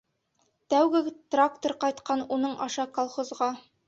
[0.73, 1.01] Тәүге
[1.35, 3.51] трактор ҡайтҡан уның аша колхозға.